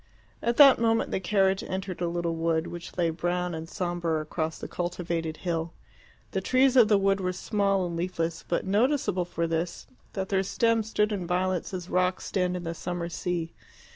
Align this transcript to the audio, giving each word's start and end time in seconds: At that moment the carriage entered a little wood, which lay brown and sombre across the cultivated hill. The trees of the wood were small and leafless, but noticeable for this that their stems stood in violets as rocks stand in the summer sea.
At 0.41 0.57
that 0.57 0.79
moment 0.81 1.11
the 1.11 1.19
carriage 1.19 1.61
entered 1.63 2.01
a 2.01 2.07
little 2.07 2.35
wood, 2.35 2.65
which 2.65 2.97
lay 2.97 3.11
brown 3.11 3.53
and 3.53 3.69
sombre 3.69 4.19
across 4.19 4.57
the 4.57 4.67
cultivated 4.67 5.37
hill. 5.37 5.73
The 6.31 6.41
trees 6.41 6.75
of 6.75 6.87
the 6.87 6.97
wood 6.97 7.19
were 7.21 7.31
small 7.33 7.85
and 7.85 7.95
leafless, 7.95 8.43
but 8.47 8.65
noticeable 8.65 9.25
for 9.25 9.45
this 9.45 9.85
that 10.13 10.29
their 10.29 10.41
stems 10.41 10.89
stood 10.89 11.11
in 11.11 11.27
violets 11.27 11.71
as 11.71 11.87
rocks 11.87 12.25
stand 12.25 12.57
in 12.57 12.63
the 12.63 12.73
summer 12.73 13.09
sea. 13.09 13.53